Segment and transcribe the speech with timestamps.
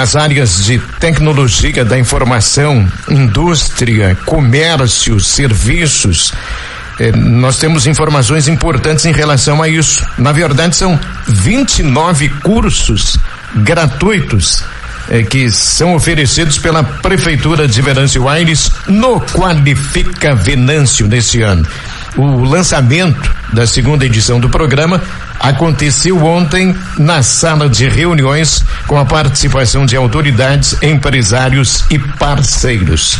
[0.00, 6.32] nas áreas de tecnologia da informação, indústria, comércio, serviços.
[6.98, 10.02] Eh, nós temos informações importantes em relação a isso.
[10.16, 13.18] Na verdade, são 29 cursos
[13.56, 14.64] gratuitos
[15.10, 21.66] eh, que são oferecidos pela Prefeitura de Venâncio Aires no Qualifica Venâncio nesse ano.
[22.16, 25.02] O lançamento da segunda edição do programa
[25.40, 33.18] aconteceu ontem na sala de reuniões com a participação de autoridades, empresários e parceiros.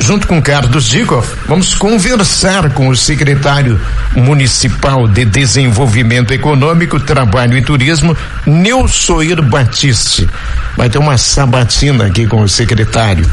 [0.00, 3.80] Junto com Carlos Dikoff, vamos conversar com o secretário
[4.14, 8.16] municipal de Desenvolvimento Econômico, Trabalho e Turismo,
[8.46, 10.28] Neusoir Batiste.
[10.76, 13.28] Vai ter uma sabatina aqui com o secretário.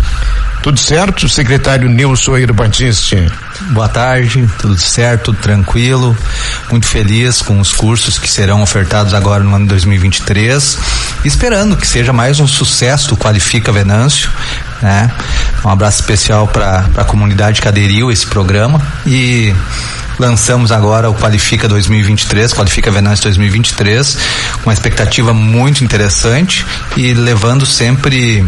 [0.62, 3.30] Tudo certo, secretário Nilson Batiste?
[3.72, 6.16] Boa tarde, tudo certo, tudo tranquilo.
[6.70, 10.78] Muito feliz com os cursos que serão ofertados agora no ano 2023.
[11.24, 14.30] Esperando que seja mais um sucesso do Qualifica Venâncio.
[14.82, 15.10] Né?
[15.64, 19.56] Um abraço especial para a comunidade que aderiu a esse programa e
[20.20, 24.18] lançamos agora o Qualifica 2023, Qualifica Venâncio 2023,
[24.66, 26.66] uma expectativa muito interessante
[26.98, 28.46] e levando sempre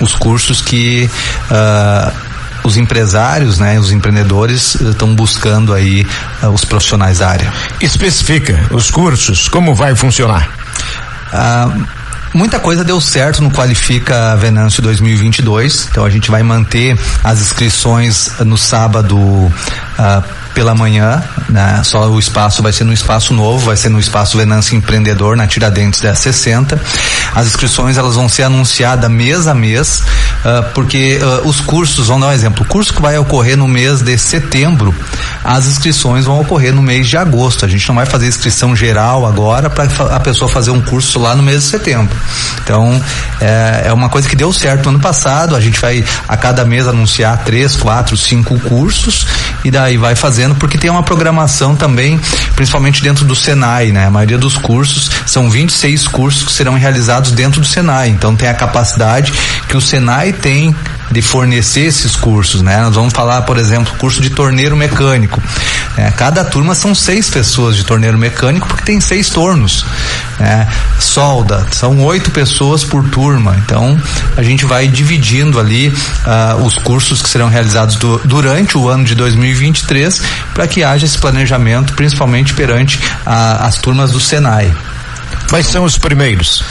[0.00, 1.10] os cursos que
[1.50, 2.31] uh,
[2.64, 6.06] os empresários, né, os empreendedores estão buscando aí
[6.42, 7.52] uh, os profissionais da área.
[7.80, 10.48] Especifica os cursos, como vai funcionar?
[11.32, 11.86] Uh,
[12.34, 18.32] muita coisa deu certo no Qualifica Venâncio 2022, então a gente vai manter as inscrições
[18.40, 19.52] no sábado uh,
[20.54, 21.80] pela manhã, né?
[21.84, 25.46] Só o espaço vai ser no espaço novo, vai ser no espaço Venâncio Empreendedor, na
[25.46, 26.80] Tiradentes 1060.
[27.34, 30.02] As inscrições elas vão ser anunciadas mês a mês,
[30.44, 33.66] uh, porque uh, os cursos, vamos dar um exemplo, o curso que vai ocorrer no
[33.66, 34.94] mês de setembro,
[35.42, 37.64] as inscrições vão ocorrer no mês de agosto.
[37.64, 41.34] A gente não vai fazer inscrição geral agora para a pessoa fazer um curso lá
[41.34, 42.16] no mês de setembro.
[42.62, 43.02] Então,
[43.40, 46.64] é, é uma coisa que deu certo no ano passado, a gente vai a cada
[46.64, 49.26] mês anunciar três, quatro, cinco cursos
[49.64, 52.20] e daí vai fazer fazendo, porque tem uma programação também,
[52.56, 54.06] principalmente dentro do Senai, né?
[54.06, 58.08] A maioria dos cursos são 26 cursos que serão realizados dentro do Senai.
[58.08, 59.32] Então tem a capacidade
[59.68, 60.74] que o Senai tem
[61.10, 62.80] de fornecer esses cursos, né?
[62.80, 65.40] Nós vamos falar, por exemplo, curso de torneiro mecânico.
[65.96, 69.84] É, cada turma são seis pessoas de torneiro mecânico porque tem seis tornos.
[70.38, 70.66] Né?
[70.98, 73.56] Solda, são oito pessoas por turma.
[73.64, 74.00] Então
[74.36, 79.04] a gente vai dividindo ali uh, os cursos que serão realizados do, durante o ano
[79.04, 80.22] de 2023
[80.54, 84.72] para que haja esse planejamento, principalmente perante uh, as turmas do Senai.
[85.48, 86.64] Quais são os primeiros?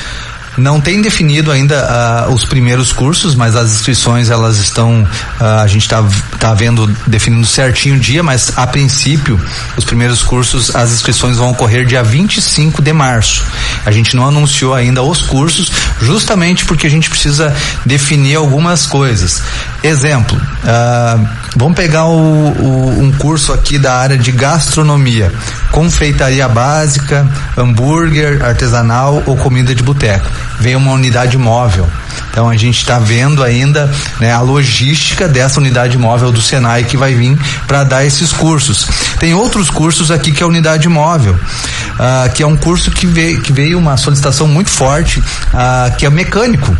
[0.57, 5.67] Não tem definido ainda uh, os primeiros cursos, mas as inscrições elas estão, uh, a
[5.67, 6.03] gente está
[6.41, 9.39] tá vendo definindo certinho o dia, mas a princípio
[9.77, 13.45] os primeiros cursos, as inscrições vão ocorrer dia 25 de março.
[13.85, 15.71] A gente não anunciou ainda os cursos,
[16.01, 19.43] justamente porque a gente precisa definir algumas coisas.
[19.83, 25.31] Exemplo, uh, vamos pegar o, o, um curso aqui da área de gastronomia,
[25.71, 30.27] confeitaria básica, hambúrguer artesanal ou comida de boteco.
[30.59, 31.87] Vem uma unidade móvel.
[32.29, 36.97] Então a gente está vendo ainda né, a logística dessa unidade móvel do Senai que
[36.97, 38.87] vai vir para dar esses cursos.
[39.19, 43.05] Tem outros cursos aqui que é a unidade móvel, uh, que é um curso que
[43.05, 46.75] veio, que veio uma solicitação muito forte, uh, que é mecânico,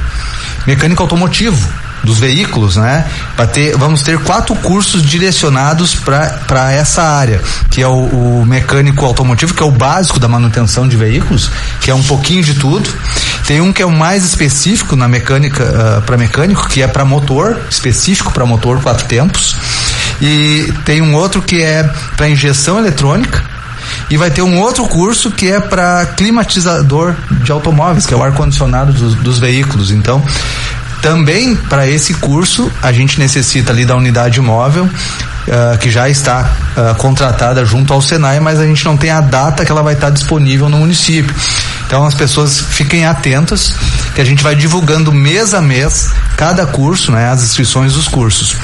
[0.65, 3.05] mecânico automotivo dos veículos, né?
[3.53, 7.91] Ter, vamos ter quatro cursos direcionados para essa área, que é o,
[8.41, 12.43] o, mecânico automotivo, que é o básico da manutenção de veículos, que é um pouquinho
[12.43, 12.89] de tudo.
[13.45, 16.87] Tem um que é o mais específico na mecânica uh, ah, para mecânico, que é
[16.87, 19.55] para motor, específico para motor quatro tempos.
[20.21, 21.83] E tem um outro que é
[22.15, 23.43] para injeção eletrônica,
[24.09, 28.23] e vai ter um outro curso que é para climatizador de automóveis, que é o
[28.23, 29.89] ar condicionado dos, dos veículos.
[29.89, 30.21] Então,
[31.01, 34.89] também para esse curso a gente necessita ali da unidade móvel
[35.41, 39.19] Uh, que já está uh, contratada junto ao Senai, mas a gente não tem a
[39.19, 41.33] data que ela vai estar disponível no município.
[41.87, 43.73] Então as pessoas fiquem atentas
[44.13, 48.55] que a gente vai divulgando mês a mês cada curso, né, as inscrições dos cursos.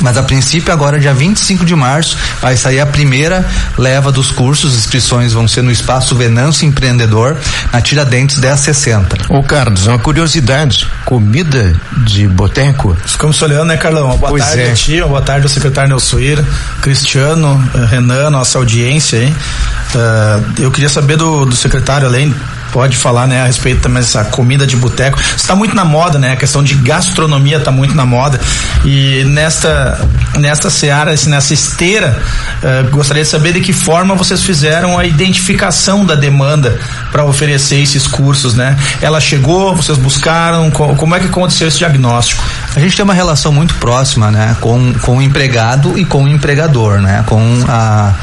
[0.00, 3.44] Mas a princípio, agora, dia 25 de março, vai sair a primeira
[3.76, 4.72] leva dos cursos.
[4.72, 7.36] As inscrições vão ser no espaço Venâncio Empreendedor,
[7.72, 9.16] na Tiradentes 1060.
[9.28, 11.74] Ô, Carlos, uma curiosidade: comida
[12.04, 12.96] de boteco?
[13.04, 14.16] Ficamos olhando, né, Carlão?
[14.18, 14.70] Boa pois tarde é.
[14.70, 16.44] a ti, boa tarde ao secretário Nelsuíra,
[16.80, 19.28] Cristiano, eh, Renan, nossa audiência aí.
[19.28, 22.34] Uh, eu queria saber do, do secretário, além
[22.72, 25.20] pode falar, né, a respeito também dessa comida de boteco.
[25.36, 26.32] Está muito na moda, né?
[26.32, 28.40] A questão de gastronomia está muito na moda.
[28.84, 32.20] E nesta nessa seara, nessa esteira,
[32.62, 36.78] uh, gostaria de saber de que forma vocês fizeram a identificação da demanda
[37.10, 38.76] para oferecer esses cursos, né?
[39.00, 42.42] Ela chegou, vocês buscaram, como é que aconteceu esse diagnóstico?
[42.76, 46.28] A gente tem uma relação muito próxima, né, com, com o empregado e com o
[46.28, 48.14] empregador, né, com a,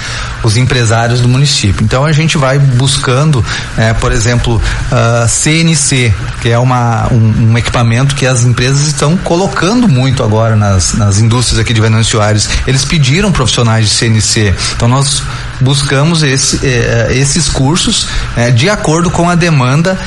[0.43, 1.83] os empresários do município.
[1.83, 3.43] Então a gente vai buscando,
[3.77, 9.17] é, por exemplo, uh, CNC, que é uma, um, um, equipamento que as empresas estão
[9.17, 12.47] colocando muito agora nas, nas indústrias aqui de Venâncio Aires.
[12.67, 14.53] Eles pediram profissionais de CNC.
[14.75, 15.23] Então nós
[15.59, 19.97] buscamos esse, eh, esses cursos eh, de acordo com a demanda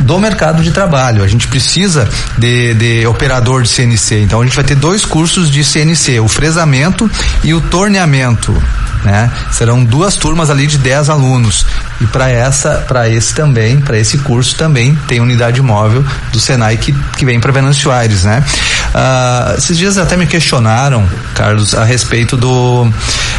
[0.00, 1.22] do mercado de trabalho.
[1.22, 2.08] A gente precisa
[2.38, 4.20] de, de, operador de CNC.
[4.20, 7.10] Então a gente vai ter dois cursos de CNC, o fresamento
[7.42, 8.52] e o torneamento.
[9.04, 9.30] Né?
[9.50, 11.66] Serão duas turmas ali de 10 alunos.
[12.02, 16.76] E para essa, para esse também, para esse curso também tem unidade móvel do Senai
[16.76, 18.42] que, que vem para Venâncio Aires, né?
[18.92, 22.90] Ah, esses dias até me questionaram, Carlos, a respeito do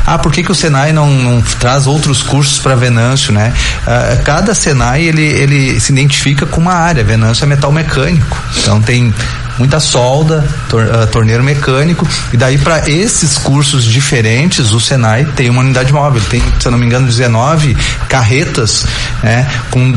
[0.07, 3.53] ah, por que que o Senai não, não traz outros cursos para Venâncio, né?
[3.85, 7.03] Ah, cada Senai ele ele se identifica com uma área.
[7.03, 9.13] Venâncio é metal mecânico, então tem
[9.57, 15.49] muita solda, tor, uh, torneiro mecânico, e daí para esses cursos diferentes, o Senai tem
[15.49, 17.75] uma unidade móvel, tem, se eu não me engano, 19
[18.07, 18.85] carretas,
[19.21, 19.93] né, com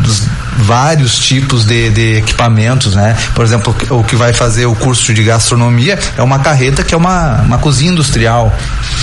[0.59, 3.17] vários tipos de, de equipamentos, né?
[3.35, 6.97] Por exemplo, o que vai fazer o curso de gastronomia é uma carreta que é
[6.97, 8.57] uma, uma cozinha industrial,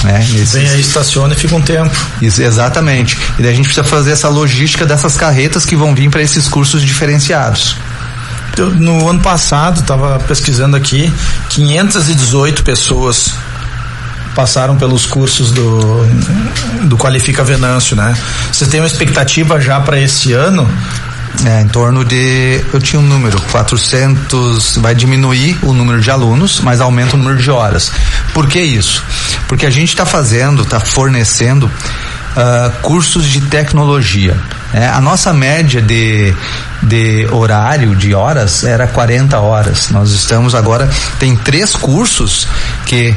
[0.04, 0.20] né?
[0.32, 0.54] Nesses...
[0.54, 1.96] Vem aí, estaciona e fica um tempo.
[2.22, 3.18] Isso, exatamente.
[3.38, 6.48] E daí a gente precisa fazer essa logística dessas carretas que vão vir para esses
[6.48, 7.78] cursos diferenciados
[8.62, 11.12] no ano passado, estava pesquisando aqui,
[11.50, 13.34] 518 pessoas
[14.36, 16.06] passaram pelos cursos do,
[16.84, 18.16] do Qualifica Venâncio, né?
[18.52, 20.70] Você tem uma expectativa já para esse ano?
[21.46, 22.64] É, em torno de.
[22.72, 24.78] Eu tinha um número, 400.
[24.78, 27.92] Vai diminuir o número de alunos, mas aumenta o número de horas.
[28.34, 29.04] Por que isso?
[29.48, 31.70] Porque a gente está fazendo, está fornecendo
[32.36, 34.38] uh, cursos de tecnologia.
[34.74, 36.34] É, a nossa média de,
[36.82, 39.90] de horário, de horas, era 40 horas.
[39.90, 40.90] Nós estamos agora,
[41.20, 42.48] tem três cursos
[42.86, 43.16] que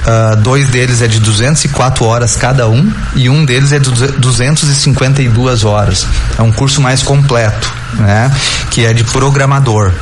[0.00, 5.62] Uh, dois deles é de 204 horas cada um e um deles é de 252
[5.62, 6.06] horas.
[6.38, 8.30] É um curso mais completo, né?
[8.70, 9.92] Que é de programador.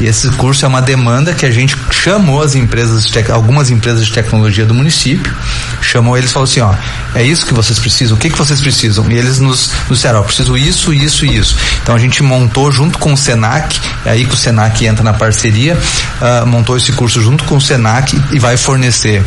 [0.00, 4.06] E esse curso é uma demanda que a gente chamou as empresas, de algumas empresas
[4.06, 5.34] de tecnologia do município,
[5.80, 6.72] chamou eles e falou assim, ó,
[7.14, 9.10] é isso que vocês precisam, o que que vocês precisam?
[9.10, 11.56] E eles nos, nos disseram, ó, preciso isso, isso e isso.
[11.82, 15.12] Então a gente montou junto com o Senac, é aí que o Senac entra na
[15.12, 19.24] parceria, uh, montou esse curso junto com o Senac e vai fornecer.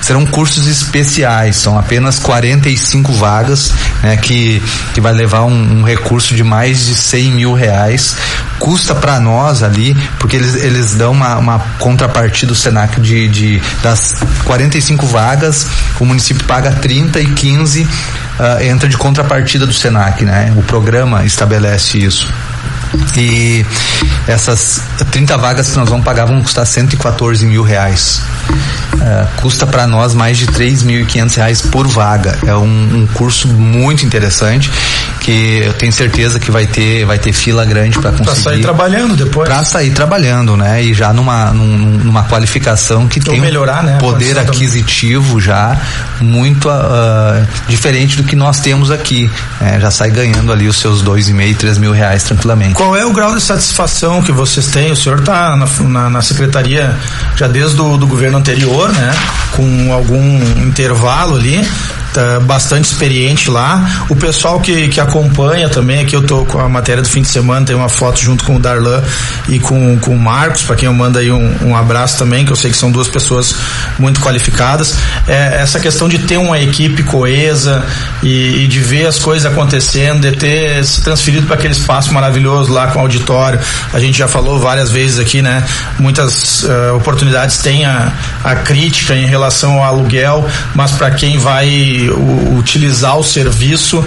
[0.00, 3.72] Serão cursos especiais, são apenas 45 vagas,
[4.02, 4.62] né, que,
[4.94, 8.16] que vai levar um, um recurso de mais de 100 mil reais.
[8.58, 13.62] Custa para nós ali porque eles, eles dão uma, uma contrapartida do Senac de, de
[13.82, 14.14] das
[14.44, 15.66] 45 vagas,
[16.00, 17.88] o município paga 30 e 15 uh,
[18.38, 20.52] ah, entra de contrapartida do Senac, né?
[20.56, 22.32] O programa estabelece isso.
[23.16, 23.64] E
[24.26, 24.80] essas
[25.10, 28.22] 30 vagas que nós vamos pagar vão custar 114 mil reais.
[28.98, 32.36] Uh, custa para nós mais de 3.500 reais por vaga.
[32.46, 34.70] É um, um, curso muito interessante
[35.28, 38.24] que eu tenho certeza que vai ter vai ter fila grande para conseguir.
[38.24, 39.46] Para sair trabalhando depois.
[39.46, 40.82] Para sair trabalhando, né?
[40.82, 43.98] E já numa num, numa qualificação que Ou tem melhorar, um né?
[43.98, 45.78] poder aquisitivo já
[46.18, 49.30] muito uh, diferente do que nós temos aqui.
[49.60, 49.78] Né?
[49.78, 52.72] Já sai ganhando ali os seus dois e meio, três mil reais tranquilamente.
[52.72, 54.90] Qual é o grau de satisfação que vocês têm?
[54.92, 56.96] O senhor está na, na, na, secretaria
[57.36, 59.14] já desde o do governo anterior, né?
[59.54, 61.62] Com algum intervalo ali
[62.18, 64.06] tá bastante experiente lá.
[64.08, 67.28] O pessoal que, que acompanha também, aqui eu tô com a matéria do fim de
[67.28, 69.02] semana, tem uma foto junto com o Darlan
[69.48, 72.50] e com, com o Marcos, para quem eu mando aí um, um abraço também, que
[72.50, 73.54] eu sei que são duas pessoas
[73.98, 74.96] muito qualificadas.
[75.28, 77.84] É, essa questão de ter uma equipe coesa
[78.22, 82.72] e, e de ver as coisas acontecendo, de ter se transferido para aquele espaço maravilhoso
[82.72, 83.60] lá com o auditório.
[83.92, 85.64] A gente já falou várias vezes aqui, né?
[85.98, 92.07] Muitas uh, oportunidades têm a, a crítica em relação ao aluguel, mas para quem vai
[92.10, 94.04] utilizar o serviço uh,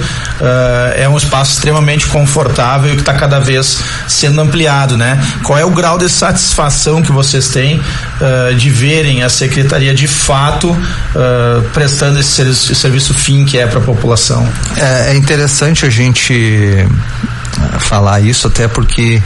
[0.96, 5.20] é um espaço extremamente confortável e que está cada vez sendo ampliado, né?
[5.44, 10.08] Qual é o grau de satisfação que vocês têm uh, de verem a secretaria de
[10.08, 14.48] fato uh, prestando esse serviço, esse serviço fim que é para a população?
[14.78, 16.86] É, é interessante a gente
[17.80, 19.22] falar isso, até porque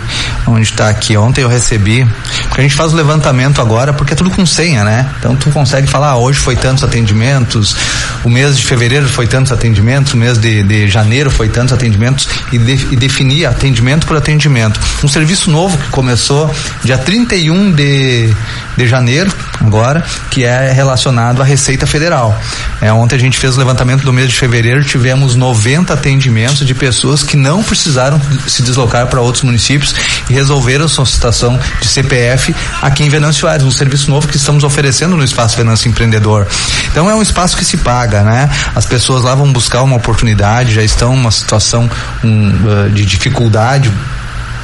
[0.48, 2.08] onde está aqui ontem eu recebi,
[2.48, 5.10] Porque a gente faz o levantamento agora, porque é tudo com senha, né?
[5.20, 7.76] Então tu consegue falar, ah, hoje foi tantos atendimentos,
[8.24, 12.28] o mês de fevereiro foi tantos atendimentos, o mês de, de janeiro foi tantos atendimentos
[12.52, 14.80] e, de, e definir atendimento por atendimento.
[15.04, 18.34] Um serviço novo que começou dia 31 de,
[18.78, 22.40] de janeiro, agora, que é relacionado à Receita Federal.
[22.82, 26.74] É, ontem a gente fez o levantamento do mês de fevereiro, tivemos 90 atendimentos de
[26.74, 29.94] pessoas que não precisaram se deslocar para outros municípios
[30.30, 34.64] e resolveram sua situação de CPF aqui em Venâncio Aires, um serviço novo que estamos
[34.64, 36.48] oferecendo no Espaço Venâncio Empreendedor.
[36.92, 38.50] Então é um espaço que se paga, né?
[38.74, 41.90] As pessoas lá vão buscar uma oportunidade, já estão numa situação
[42.24, 43.92] um, uh, de dificuldade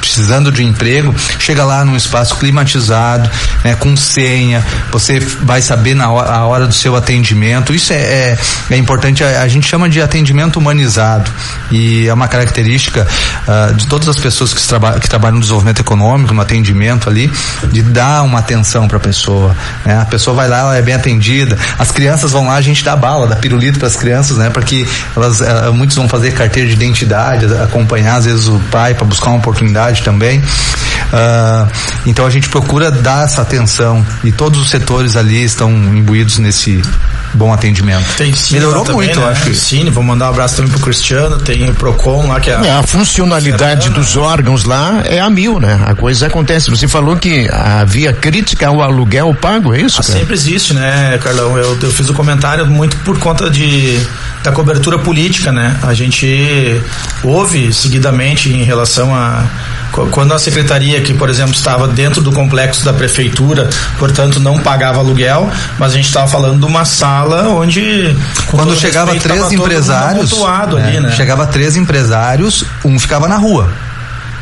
[0.02, 3.30] precisando de emprego, chega lá num espaço climatizado,
[3.62, 7.72] né, com senha, você vai saber na hora, a hora do seu atendimento.
[7.72, 8.38] Isso é, é,
[8.70, 11.30] é importante, a, a, gente chama de atendimento humanizado
[11.70, 13.06] e é uma característica
[13.46, 17.30] uh, de todas as pessoas que, traba que trabalham no desenvolvimento econômico, no atendimento ali,
[17.70, 19.56] de dar uma atenção para a pessoa.
[19.84, 20.00] Né?
[20.00, 22.96] A pessoa vai lá, ela é bem atendida, as crianças vão lá, a gente dá
[22.96, 24.50] bala, dá pirulito para as crianças, né?
[24.50, 24.84] Porque
[25.16, 29.30] elas, uh, muitos vão fazer carteira de identidade, acompanhar às vezes o pai para buscar
[29.30, 30.40] uma oportunidade também.
[31.12, 31.68] Uh,
[32.06, 36.80] então a gente procura dar essa atenção e todos os setores ali estão imbuídos nesse
[37.34, 38.04] bom atendimento.
[38.16, 39.26] Tem Cine Melhorou também, muito, né?
[39.26, 39.54] acho que.
[39.54, 42.54] Cine, vou mandar um abraço também pro Cristiano, tem o Procon lá que é.
[42.54, 44.00] é a funcionalidade Serana.
[44.00, 45.80] dos órgãos lá é a mil, né?
[45.84, 46.70] A coisa acontece.
[46.70, 50.00] Você falou que havia crítica ao aluguel pago, é isso?
[50.00, 51.58] Ah, sempre existe, né, Carlão?
[51.58, 54.00] Eu, eu fiz o um comentário muito por conta de
[54.42, 55.78] da cobertura política, né?
[55.82, 56.80] A gente
[57.22, 59.44] ouve seguidamente em relação a
[60.10, 63.68] quando a secretaria que, por exemplo, estava dentro do complexo da prefeitura,
[63.98, 68.16] portanto não pagava aluguel, mas a gente estava falando de uma sala onde
[68.50, 71.12] quando chegava respeito, três empresários, é, ali, né?
[71.12, 73.68] chegava três empresários, um ficava na rua.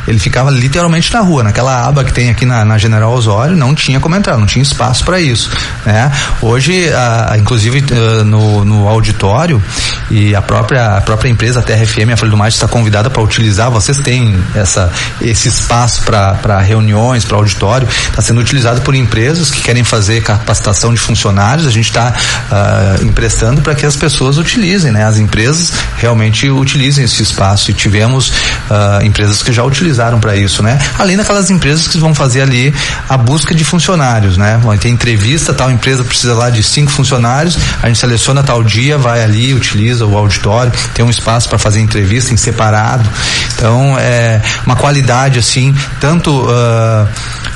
[0.06, 3.74] Ele ficava literalmente na rua, naquela aba que tem aqui na, na General Osório, não
[3.74, 5.50] tinha como entrar, não tinha espaço para isso.
[5.84, 6.10] Né?
[6.40, 9.62] Hoje, a, inclusive uh, no, no auditório,
[10.10, 13.22] e a própria, a própria empresa a TRFM, a Folha do Mate, está convidada para
[13.22, 14.90] utilizar, vocês têm essa,
[15.20, 20.92] esse espaço para reuniões, para auditório, está sendo utilizado por empresas que querem fazer capacitação
[20.92, 25.04] de funcionários, a gente está uh, emprestando para que as pessoas utilizem, né?
[25.04, 30.36] As empresas realmente utilizem esse espaço e tivemos uh, empresas que já utilizam utilizaram para
[30.36, 30.78] isso, né?
[30.98, 32.72] Além daquelas empresas que vão fazer ali
[33.08, 34.58] a busca de funcionários, né?
[34.62, 38.96] Vão ter entrevista, tal empresa precisa lá de cinco funcionários, a gente seleciona tal dia,
[38.96, 43.08] vai ali, utiliza o auditório, tem um espaço para fazer entrevista em separado.
[43.54, 47.08] Então, é uma qualidade assim, tanto uh,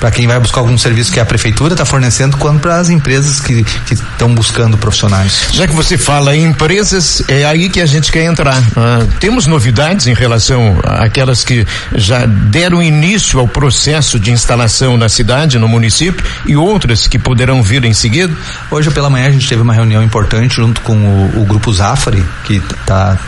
[0.05, 3.41] para quem vai buscar algum serviço que a prefeitura está fornecendo, quanto para as empresas
[3.41, 5.47] que estão buscando profissionais.
[5.51, 8.59] Já que você fala em empresas, é aí que a gente quer entrar.
[8.59, 15.09] Uh, temos novidades em relação àquelas que já deram início ao processo de instalação na
[15.09, 18.37] cidade, no município, e outras que poderão vir em seguida?
[18.71, 22.23] Hoje pela manhã a gente teve uma reunião importante junto com o, o grupo Zafari,
[22.45, 23.19] que está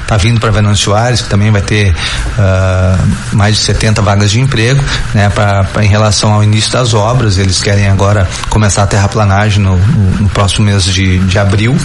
[0.00, 4.40] está vindo para Venâncio Aires, que também vai ter uh, mais de 70 vagas de
[4.40, 4.82] emprego,
[5.14, 7.38] né, pra, pra, em relação ao início das obras.
[7.38, 11.76] Eles querem agora começar a terraplanagem no, no, no próximo mês de, de abril.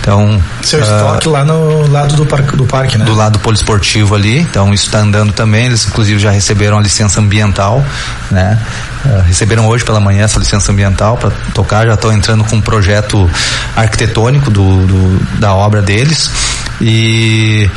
[0.00, 0.42] Então.
[0.62, 3.04] Seu uh, estoque lá no lado do parque, do parque, né?
[3.04, 4.40] Do lado poliesportivo ali.
[4.40, 5.66] Então isso está andando também.
[5.66, 7.84] Eles inclusive já receberam a licença ambiental,
[8.30, 8.58] né?
[9.04, 12.60] Uh, receberam hoje pela manhã essa licença ambiental para tocar, já estão entrando com um
[12.60, 13.28] projeto
[13.76, 16.30] arquitetônico do, do, da obra deles.
[16.80, 17.68] E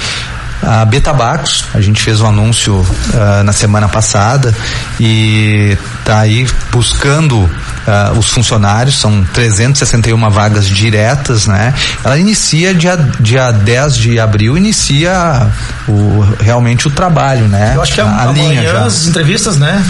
[0.66, 4.54] a Betabacos, a gente fez um anúncio uh, na semana passada
[5.00, 11.74] e está aí buscando uh, os funcionários, são 361 vagas diretas, né?
[12.04, 15.48] Ela inicia dia, dia 10 de abril, inicia
[15.88, 17.74] o, realmente o trabalho, né?
[17.76, 18.86] Eu acho que é a, a linha já.
[18.86, 19.86] as entrevistas, né?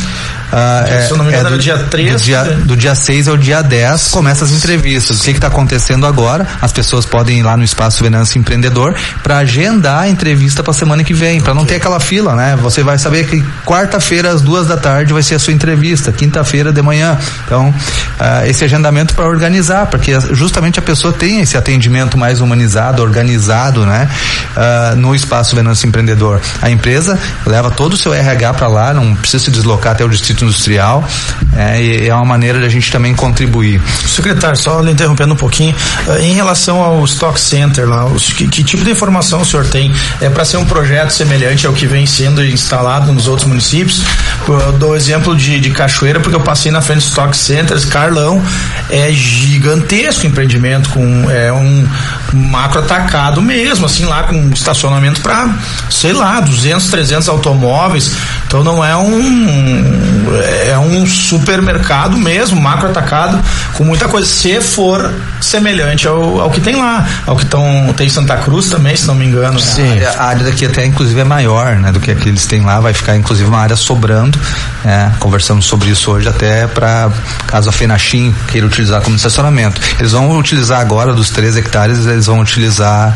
[0.51, 2.11] Ah, é, Se eu não me engano, é do, dia 3.
[2.13, 5.19] Do dia, do dia 6 ao dia 10 começa as entrevistas.
[5.19, 6.45] O que está acontecendo agora?
[6.61, 10.73] As pessoas podem ir lá no Espaço Venâncio Empreendedor para agendar a entrevista para a
[10.73, 12.55] semana que vem, para não ter aquela fila, né?
[12.61, 16.71] Você vai saber que quarta-feira, às duas da tarde, vai ser a sua entrevista, quinta-feira
[16.71, 17.17] de manhã.
[17.45, 22.41] Então, uh, esse agendamento para organizar, para que justamente a pessoa tenha esse atendimento mais
[22.41, 24.09] humanizado, organizado, né?
[24.55, 26.41] Uh, no Espaço Venâncio Empreendedor.
[26.61, 30.09] A empresa leva todo o seu RH para lá, não precisa se deslocar até o
[30.09, 31.07] distrito industrial
[31.55, 33.81] é, e é uma maneira de a gente também contribuir.
[34.05, 35.75] Secretário, só lhe interrompendo um pouquinho,
[36.07, 39.65] uh, em relação ao Stock Center lá, os, que, que, tipo de informação o senhor
[39.65, 39.91] tem?
[40.19, 44.03] É para ser um projeto semelhante ao que vem sendo instalado nos outros municípios?
[44.47, 48.41] Eu dou exemplo de, de Cachoeira, porque eu passei na frente do Stock Centers, Carlão,
[48.89, 51.87] é gigantesco empreendimento, com é um
[52.33, 55.49] macro atacado mesmo, assim, lá com estacionamento para,
[55.89, 58.11] sei lá, 200, 300 automóveis,
[58.47, 60.24] então não é um
[60.67, 63.39] é um supermercado mesmo, macro atacado,
[63.73, 68.09] com muita coisa, se for semelhante ao, ao que tem lá, ao que tão, tem
[68.09, 69.59] Santa Cruz também, se não me engano.
[69.59, 69.83] Sim.
[69.83, 70.05] Né?
[70.05, 72.45] A, área, a área daqui até inclusive é maior, né, do que a que eles
[72.45, 74.39] têm lá, vai ficar inclusive uma área sobrando,
[74.83, 77.09] né, conversamos sobre isso hoje até para
[77.47, 79.79] caso a Fenachim queira utilizar como estacionamento.
[79.99, 83.15] Eles vão utilizar agora dos três hectares, eles vão utilizar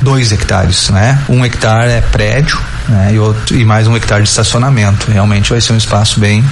[0.00, 1.18] dois hectares, né?
[1.28, 2.58] Um hectare é prédio,
[2.90, 3.10] né?
[3.14, 5.10] E, outro, e mais um hectare de estacionamento.
[5.10, 6.44] Realmente vai ser um espaço bem,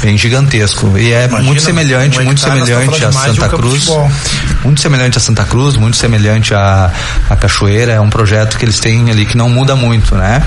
[0.00, 0.96] bem gigantesco.
[0.96, 3.88] E é Imagina, muito semelhante, um muito semelhante a Santa Cruz.
[4.64, 6.90] Muito semelhante a Santa Cruz, muito semelhante a,
[7.28, 7.92] a Cachoeira.
[7.92, 10.42] É um projeto que eles têm ali que não muda muito, né?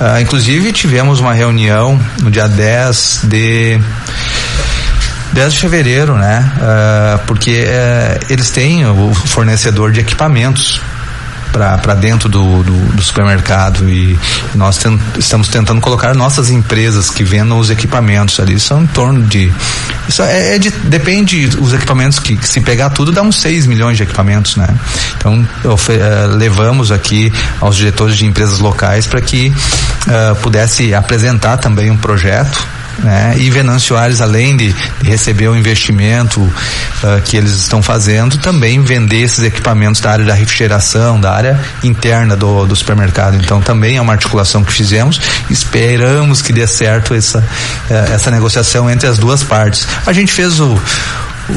[0.00, 3.78] Ah, inclusive tivemos uma reunião no dia 10 de
[5.32, 6.50] 10 de fevereiro, né?
[6.56, 10.80] Uh, porque uh, eles têm o fornecedor de equipamentos
[11.52, 14.18] para dentro do, do, do, supermercado e
[14.54, 19.22] nós ten, estamos tentando colocar nossas empresas que vendam os equipamentos ali são em torno
[19.22, 19.52] de
[20.08, 23.66] isso é, é de, depende os equipamentos que, que, se pegar tudo dá uns 6
[23.66, 24.68] milhões de equipamentos né?
[25.16, 31.90] Então uh, levamos aqui aos diretores de empresas locais para que uh, pudesse apresentar também
[31.90, 33.34] um projeto né?
[33.38, 39.22] E Venâncio Ares, além de receber o investimento uh, que eles estão fazendo, também vender
[39.22, 43.36] esses equipamentos da área da refrigeração, da área interna do, do supermercado.
[43.36, 45.20] Então também é uma articulação que fizemos.
[45.48, 49.86] Esperamos que dê certo essa, uh, essa negociação entre as duas partes.
[50.06, 50.80] A gente fez o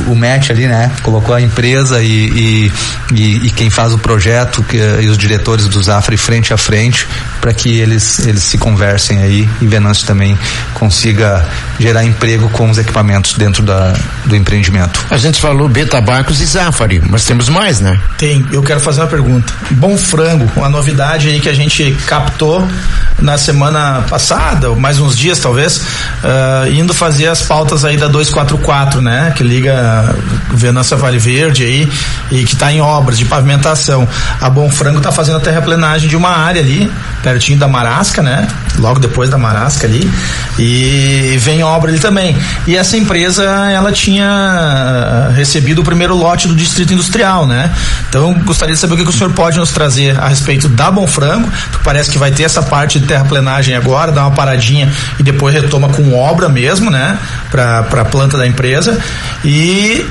[0.08, 0.92] o match ali, né?
[1.04, 2.72] Colocou a empresa e, e,
[3.14, 7.08] e, e quem faz o projeto que, e os diretores do Zafra frente a frente
[7.44, 10.40] para que eles, eles se conversem aí e Venâncio também
[10.76, 11.46] consiga
[11.78, 15.06] gerar emprego com os equipamentos dentro da, do empreendimento.
[15.10, 18.00] A gente falou Betabacos e Zafari, mas temos mais, né?
[18.18, 18.46] Tem.
[18.50, 19.52] Eu quero fazer uma pergunta.
[19.72, 22.66] Bom Frango, uma novidade aí que a gente captou
[23.20, 29.02] na semana passada, mais uns dias talvez, uh, indo fazer as pautas aí da 244,
[29.02, 29.34] né?
[29.36, 30.16] Que liga
[30.54, 31.90] Venâncio Vale Verde aí
[32.32, 34.08] e que está em obras de pavimentação.
[34.40, 36.90] A Bom Frango está fazendo a terraplenagem de uma área ali,
[37.34, 38.48] pertinho da Marasca, né?
[38.78, 40.10] Logo depois da Marasca ali.
[40.60, 42.38] E vem obra ali também.
[42.68, 47.72] E essa empresa, ela tinha ah, recebido o primeiro lote do Distrito Industrial, né?
[48.08, 50.92] Então, gostaria de saber o que, que o senhor pode nos trazer a respeito da
[50.92, 54.92] Bom Frango, porque parece que vai ter essa parte de terraplenagem agora, dá uma paradinha
[55.20, 57.18] e depois retoma com obra mesmo, né?
[57.50, 59.00] Para a planta da empresa.
[59.44, 60.06] E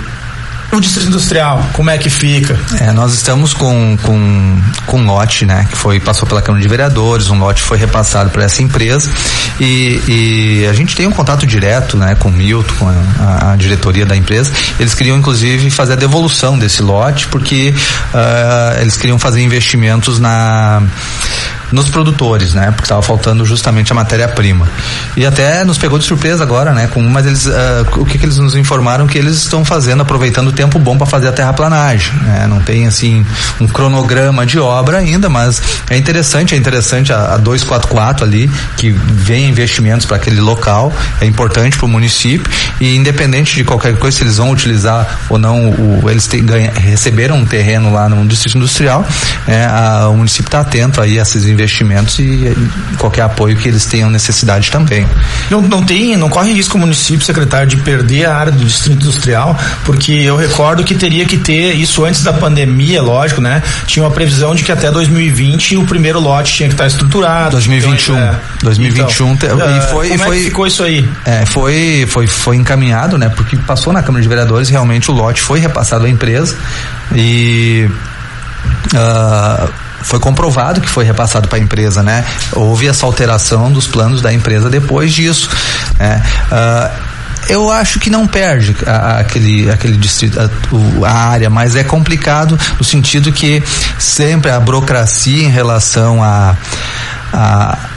[0.76, 2.58] o distrito industrial, como é que fica?
[2.80, 6.68] É, nós estamos com, com, com um lote, né, que foi, passou pela Câmara de
[6.68, 9.10] Vereadores, um lote foi repassado para essa empresa
[9.60, 13.56] e, e, a gente tem um contato direto, né, com o Milton, com a, a,
[13.56, 14.50] diretoria da empresa.
[14.80, 17.74] Eles queriam, inclusive, fazer a devolução desse lote porque
[18.14, 20.82] uh, eles queriam fazer investimentos na
[21.72, 22.66] nos produtores, né?
[22.70, 24.68] Porque estava faltando justamente a matéria-prima.
[25.16, 26.86] E até nos pegou de surpresa agora, né?
[26.88, 30.48] Com, mas eles, uh, o que, que, eles nos informaram que eles estão fazendo, aproveitando
[30.48, 32.46] o tempo bom para fazer a terraplanagem, né?
[32.46, 33.24] Não tem assim
[33.58, 38.90] um cronograma de obra ainda, mas é interessante, é interessante a, a 244 ali que
[38.90, 44.18] vem investimentos para aquele local, é importante para o município e independente de qualquer coisa
[44.18, 48.26] se eles vão utilizar ou não, o, eles te, ganha, receberam um terreno lá no
[48.26, 49.06] distrito industrial,
[49.48, 53.56] é, a, o município está atento aí a esses investimentos investimentos e, e qualquer apoio
[53.56, 55.06] que eles tenham necessidade também.
[55.50, 59.02] Não, não tem, não corre risco o município, secretário, de perder a área do distrito
[59.02, 63.62] industrial, porque eu recordo que teria que ter isso antes da pandemia, lógico, né?
[63.86, 67.52] Tinha uma previsão de que até 2020 o primeiro lote tinha que estar estruturado.
[67.52, 68.14] 2021.
[68.14, 71.08] Então, é, 2021 então, e ah, foi, como foi, é que ficou isso aí?
[71.24, 73.28] É, foi, foi, foi encaminhado, né?
[73.28, 76.56] Porque passou na Câmara de Vereadores, realmente o lote foi repassado à empresa
[77.14, 77.88] e
[78.94, 79.68] uh,
[80.02, 82.24] foi comprovado que foi repassado para a empresa, né?
[82.52, 85.48] Houve essa alteração dos planos da empresa depois disso.
[85.98, 86.22] Né?
[86.50, 87.12] Uh,
[87.48, 92.58] eu acho que não perde a, aquele, aquele distrito, a, a, área, mas é complicado
[92.78, 93.62] no sentido que
[93.98, 96.56] sempre a burocracia em relação a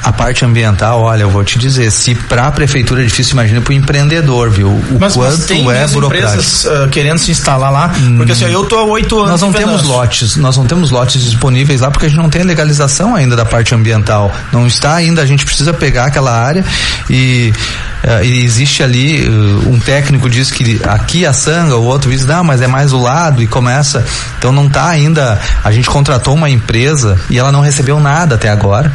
[0.05, 3.61] a, parte ambiental, olha, eu vou te dizer, se para a prefeitura é difícil, imagina
[3.61, 4.69] para o empreendedor, viu?
[4.69, 6.33] O mas, quanto mas tem é burocrático.
[6.33, 9.31] empresas uh, querendo se instalar lá, porque assim, eu tô há oito anos.
[9.31, 12.41] Nós não temos lotes, nós não temos lotes disponíveis lá porque a gente não tem
[12.41, 14.31] a legalização ainda da parte ambiental.
[14.51, 16.63] Não está ainda, a gente precisa pegar aquela área
[17.09, 17.53] e
[18.05, 22.43] Uh, existe ali uh, um técnico diz que aqui a sanga, o outro diz não,
[22.43, 24.05] mas é mais o lado e começa.
[24.37, 25.41] Então não está ainda.
[25.63, 28.91] A gente contratou uma empresa e ela não recebeu nada até agora.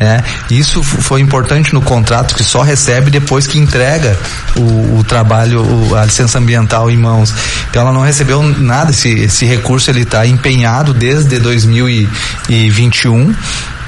[0.00, 4.18] É, isso foi importante no contrato que só recebe depois que entrega
[4.56, 7.32] o, o trabalho, o, a licença ambiental em mãos.
[7.70, 13.34] Então ela não recebeu nada, esse, esse recurso ele está empenhado desde 2021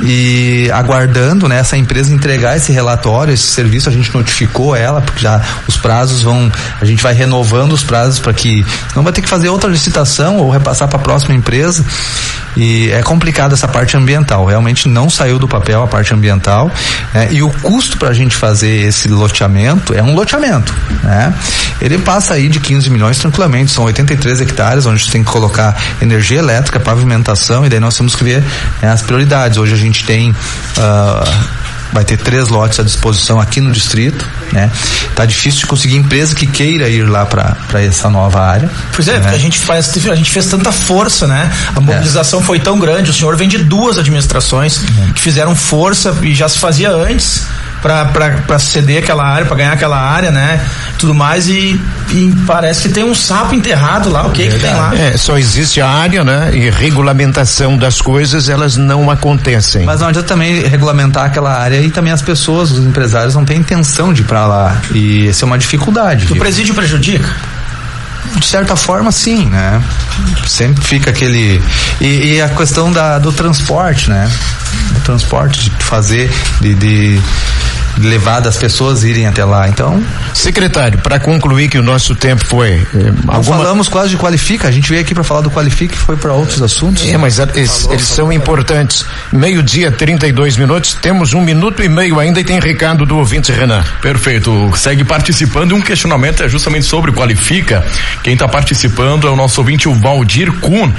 [0.01, 5.21] e aguardando né, essa empresa entregar esse relatório, esse serviço, a gente notificou ela, porque
[5.21, 9.23] já os prazos vão, a gente vai renovando os prazos para que não vai ter
[9.23, 11.85] que fazer outra licitação ou repassar para a próxima empresa.
[12.57, 14.47] E é complicado essa parte ambiental.
[14.47, 16.71] Realmente não saiu do papel a parte ambiental.
[17.13, 17.29] Né?
[17.33, 20.75] E o custo para a gente fazer esse loteamento é um loteamento.
[21.03, 21.35] Né?
[21.81, 23.73] Ele passa aí de 15 milhões tranquilamente.
[23.73, 27.97] São 83 hectares onde a gente tem que colocar energia elétrica, pavimentação e daí nós
[27.97, 28.43] temos que ver
[28.81, 29.59] né, as prioridades.
[29.59, 34.71] Hoje a gente tem uh, vai ter três lotes à disposição aqui no distrito, né?
[35.15, 38.71] Tá difícil de conseguir empresa que queira ir lá para essa nova área.
[38.93, 39.21] Pois é, né?
[39.21, 41.51] porque a gente faz, a gente fez tanta força, né?
[41.75, 42.43] A mobilização é.
[42.43, 43.11] foi tão grande.
[43.11, 45.13] O senhor vem de duas administrações uhum.
[45.15, 47.47] que fizeram força e já se fazia antes
[47.87, 50.61] para ceder aquela área, para ganhar aquela área, né?
[50.99, 54.73] Tudo mais e, e, parece que tem um sapo enterrado lá, o que, que tem
[54.73, 54.93] lá?
[54.95, 56.51] É, só existe a área, né?
[56.55, 59.85] E regulamentação das coisas, elas não acontecem.
[59.85, 63.59] Mas não adianta também regulamentar aquela área e também as pessoas, os empresários não têm
[63.59, 66.33] intenção de ir para lá e essa é uma dificuldade.
[66.33, 67.35] O presídio prejudica?
[68.35, 69.83] de certa forma sim, né?
[70.47, 71.63] Sempre fica aquele
[72.01, 74.31] e, e a questão da, do transporte, né?
[74.97, 77.21] O transporte de fazer de, de
[77.99, 79.69] levar das pessoas irem até lá.
[79.69, 80.03] Então,
[80.35, 83.57] secretário, para concluir que o nosso tempo foi eh, alguma...
[83.57, 84.69] falamos quase de qualifica.
[84.69, 87.07] A gente veio aqui para falar do qualifica e foi para outros assuntos.
[87.07, 89.05] É, mas eles, falou, eles são importantes.
[89.33, 90.95] Meio dia, 32 minutos.
[90.95, 93.83] Temos um minuto e meio ainda e tem recado do ouvinte Renan.
[94.03, 94.71] Perfeito.
[94.77, 95.75] Segue participando.
[95.75, 97.85] Um questionamento é justamente sobre qualifica.
[98.23, 100.91] Quem está participando é o nosso ouvinte o Valdir Kuhn.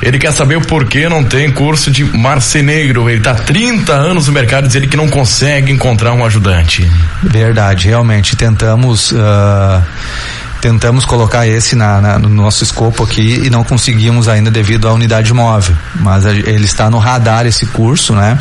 [0.00, 3.08] Ele quer saber o porquê não tem curso de marceneiro.
[3.08, 6.43] Ele está 30 anos no mercado e diz ele que não consegue encontrar um ajudante
[6.44, 6.90] estudante.
[7.22, 9.82] Verdade, realmente tentamos uh,
[10.60, 14.92] tentamos colocar esse na, na, no nosso escopo aqui e não conseguimos ainda devido à
[14.92, 18.38] unidade móvel, mas a, ele está no radar esse curso, né?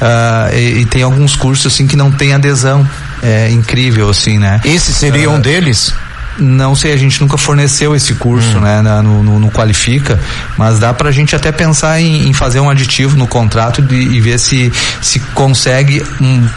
[0.00, 2.88] Uh, e, e, tem alguns cursos assim que não tem adesão,
[3.22, 4.60] é incrível assim, né?
[4.64, 5.94] Esse seria uh, um deles?
[6.38, 8.60] Não sei, a gente nunca forneceu esse curso, hum.
[8.60, 10.20] né, na, no, no, no, Qualifica,
[10.58, 14.20] mas dá pra gente até pensar em, em fazer um aditivo no contrato de, e
[14.20, 16.48] ver se, se consegue um,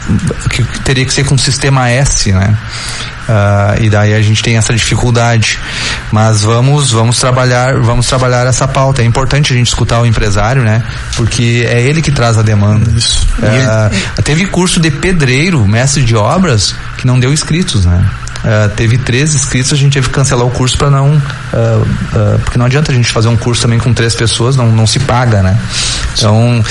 [0.50, 2.56] que teria que ser com sistema S, né?
[3.28, 5.58] Uh, e daí a gente tem essa dificuldade.
[6.10, 9.02] Mas vamos, vamos trabalhar, vamos trabalhar essa pauta.
[9.02, 10.82] É importante a gente escutar o empresário, né?
[11.14, 12.90] Porque é ele que traz a demanda.
[12.96, 13.26] Isso.
[13.38, 18.08] Uh, teve curso de pedreiro, mestre de obras, que não deu inscritos, né?
[18.38, 21.10] Uh, teve três inscritos, a gente teve que cancelar o curso para não.
[21.10, 24.70] Uh, uh, porque não adianta a gente fazer um curso também com três pessoas, não,
[24.70, 25.58] não se paga, né?
[26.16, 26.62] Então,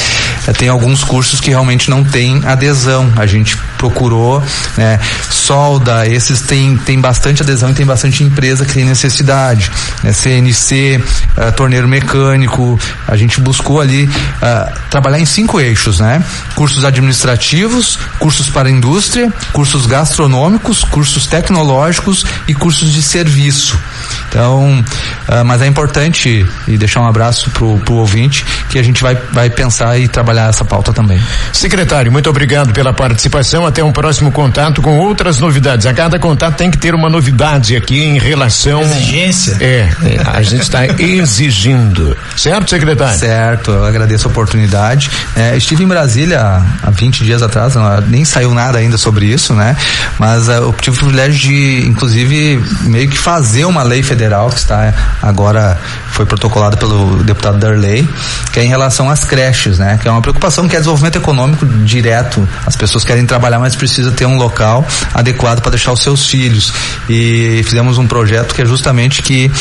[0.58, 3.12] tem alguns cursos que realmente não tem adesão.
[3.16, 4.44] A gente procurou,
[4.78, 5.00] né?
[5.30, 9.72] Solda, esses tem, tem bastante adesão e tem bastante empresa que tem necessidade.
[10.04, 10.12] Né?
[10.12, 11.04] CNC,
[11.56, 14.10] torneiro mecânico, a gente buscou ali
[14.90, 16.24] trabalhar em cinco eixos, né?
[16.56, 23.78] Cursos administrativos, cursos para indústria, cursos gastronômicos, cursos tecnológicos e cursos de serviço.
[24.30, 24.84] Então,
[25.30, 29.16] uh, mas é importante e deixar um abraço pro, pro ouvinte que a gente vai,
[29.16, 31.22] vai pensar e trabalhar essa pauta também.
[31.54, 33.66] Secretário, muito obrigado pela participação.
[33.66, 35.86] Até um próximo contato com outras novidades.
[35.86, 38.82] A cada contato tem que ter uma novidade aqui em relação.
[38.82, 39.58] Exigência?
[39.62, 42.16] É, é a gente está exigindo.
[42.36, 43.18] Certo, secretário?
[43.18, 45.10] Certo, eu agradeço a oportunidade.
[45.36, 49.26] É, estive em Brasília há, há 20 dias atrás, não, nem saiu nada ainda sobre
[49.26, 49.76] isso, né?
[50.20, 54.17] Mas uh, eu tive o privilégio de, inclusive, meio que fazer uma lei federal
[54.50, 55.78] que está agora
[56.12, 58.08] foi protocolada pelo deputado Darley,
[58.52, 60.00] que é em relação às creches, né?
[60.02, 62.48] Que é uma preocupação que é desenvolvimento econômico direto.
[62.66, 66.74] As pessoas querem trabalhar, mas precisa ter um local adequado para deixar os seus filhos.
[67.10, 69.52] E fizemos um projeto que é justamente que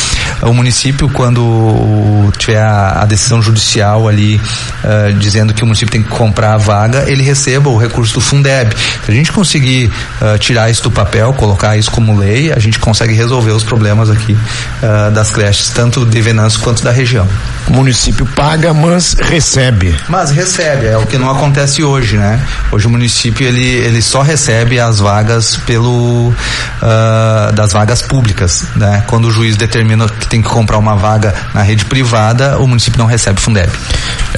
[0.43, 6.03] o município, quando tiver a, a decisão judicial ali uh, dizendo que o município tem
[6.03, 8.75] que comprar a vaga, ele receba o recurso do Fundeb.
[9.05, 9.91] Se a gente conseguir
[10.21, 14.11] uh, tirar isso do papel, colocar isso como lei, a gente consegue resolver os problemas
[14.11, 14.37] aqui
[14.83, 17.27] uh, das creches, tanto de Venâncio quanto da região.
[17.67, 19.97] O município paga, mas recebe.
[20.09, 22.41] Mas recebe, é o que não acontece hoje, né?
[22.71, 29.03] Hoje o município ele, ele só recebe as vagas pelo uh, das vagas públicas, né?
[29.07, 32.99] Quando o juiz determina que tem que comprar uma vaga na rede privada, o município
[32.99, 33.71] não recebe Fundeb.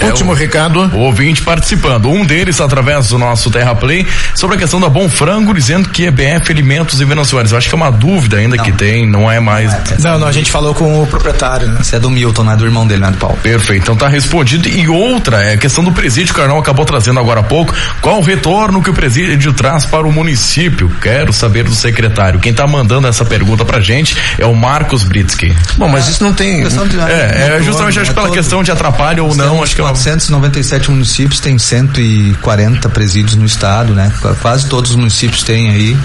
[0.01, 0.81] É, Último o, recado.
[0.94, 5.09] O ouvinte participando, um deles através do nosso Terra Play sobre a questão da Bom
[5.09, 7.53] Frango, dizendo que é BF Alimentos e Venâncio Soares.
[7.53, 8.64] Eu acho que é uma dúvida ainda não.
[8.64, 9.73] que tem, não é mais.
[9.73, 11.79] Não é, Não, não, a gente falou com o proprietário, né?
[11.81, 13.37] Esse é do Milton, não é do irmão dele, não é do Paulo.
[13.43, 14.69] Perfeito, então tá respondido.
[14.69, 17.75] E outra, é a questão do presídio, que o Arnão acabou trazendo agora há pouco.
[18.01, 20.91] Qual o retorno que o presídio traz para o município?
[21.01, 22.39] Quero saber do secretário.
[22.39, 25.55] Quem tá mandando essa pergunta pra gente é o Marcos Britsky.
[25.77, 26.63] Bom, mas isso não tem.
[26.63, 28.37] De, é, é justamente acho é pela todo.
[28.37, 29.63] questão de atrapalho ou não.
[29.63, 30.95] Acho que 497 é uma...
[30.95, 34.13] municípios, tem 140 presídios no estado, né?
[34.41, 35.97] Quase todos os municípios têm aí.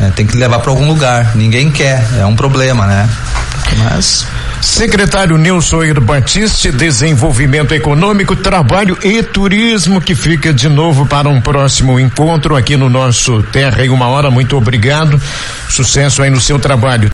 [0.00, 1.34] É, tem que levar para algum lugar.
[1.34, 3.08] Ninguém quer, é um problema, né?
[3.78, 4.26] Mas
[4.60, 11.98] Secretário Nilson Batiste, Desenvolvimento Econômico, Trabalho e Turismo, que fica de novo para um próximo
[11.98, 14.30] encontro aqui no nosso Terra em uma hora.
[14.30, 15.20] Muito obrigado.
[15.68, 17.10] Sucesso aí no seu trabalho.